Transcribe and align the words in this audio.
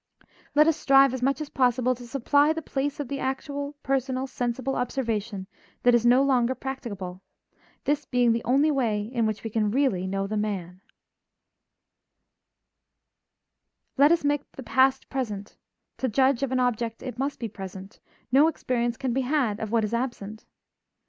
Let 0.55 0.65
us 0.65 0.77
strive 0.77 1.13
as 1.13 1.21
much 1.21 1.41
as 1.41 1.49
possible 1.49 1.93
to 1.93 2.07
supply 2.07 2.51
the 2.53 2.63
place 2.63 2.99
of 2.99 3.07
the 3.07 3.19
actual, 3.19 3.73
personal, 3.83 4.25
sensible 4.25 4.75
observation 4.75 5.45
that 5.83 5.93
is 5.93 6.07
no 6.07 6.23
longer 6.23 6.55
practicable, 6.55 7.21
this 7.83 8.05
being 8.05 8.31
the 8.31 8.43
only 8.43 8.71
way 8.71 9.03
in 9.03 9.27
which 9.27 9.43
we 9.43 9.51
can 9.51 9.69
really 9.69 10.07
know 10.07 10.25
the 10.25 10.37
man; 10.37 10.81
let 13.95 14.11
us 14.11 14.23
make 14.23 14.51
the 14.53 14.63
past 14.63 15.07
present; 15.07 15.55
to 15.99 16.09
judge 16.09 16.41
of 16.41 16.51
an 16.51 16.59
object 16.59 17.03
it 17.03 17.19
must 17.19 17.37
be 17.39 17.47
present; 17.47 17.99
no 18.31 18.47
experience 18.47 18.97
can 18.97 19.13
be 19.13 19.21
had 19.21 19.59
of 19.59 19.71
what 19.71 19.83
is 19.83 19.93
absent. 19.93 20.47